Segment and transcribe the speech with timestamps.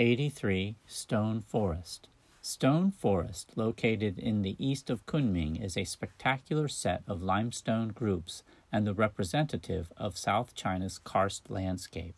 [0.00, 2.08] 83 Stone Forest.
[2.40, 8.42] Stone Forest, located in the east of Kunming, is a spectacular set of limestone groups
[8.72, 12.14] and the representative of South China's karst landscape.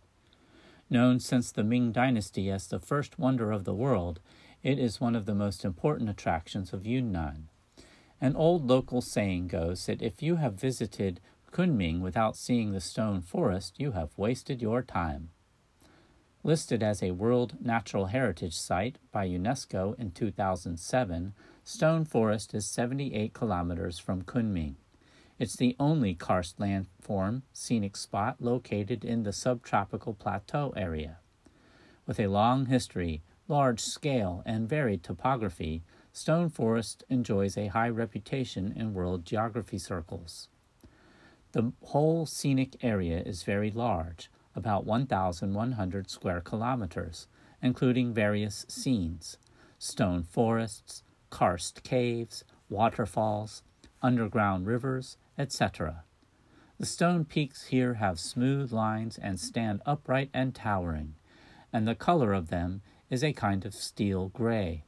[0.88, 4.20] Known since the Ming Dynasty as the first wonder of the world,
[4.62, 7.48] it is one of the most important attractions of Yunnan.
[8.20, 11.18] An old local saying goes that if you have visited
[11.50, 15.30] Kunming without seeing the stone forest, you have wasted your time.
[16.44, 23.32] Listed as a World Natural Heritage Site by UNESCO in 2007, Stone Forest is 78
[23.32, 24.74] kilometers from Kunming.
[25.38, 31.18] It's the only karst landform scenic spot located in the subtropical plateau area.
[32.08, 38.72] With a long history, large scale, and varied topography, Stone Forest enjoys a high reputation
[38.74, 40.48] in world geography circles.
[41.52, 47.26] The whole scenic area is very large, about 1,100 square kilometers,
[47.62, 49.38] including various scenes
[49.78, 53.64] stone forests, karst caves, waterfalls,
[54.00, 56.04] underground rivers, etc.
[56.78, 61.14] The stone peaks here have smooth lines and stand upright and towering,
[61.72, 64.84] and the color of them is a kind of steel gray.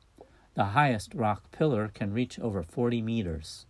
[0.55, 3.67] The highest rock pillar can reach over 40 meters.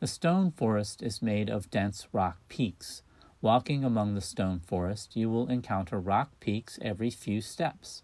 [0.00, 3.02] The stone forest is made of dense rock peaks,
[3.44, 8.02] Walking among the stone forest, you will encounter rock peaks every few steps.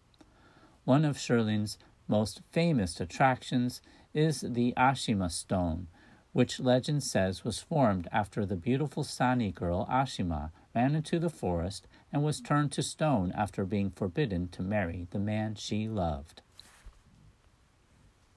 [0.85, 3.81] One of Shilin's most famous attractions
[4.13, 5.87] is the Ashima stone,
[6.35, 11.87] which legend says was formed after the beautiful Sani girl Ashima ran into the forest
[12.13, 16.43] and was turned to stone after being forbidden to marry the man she loved.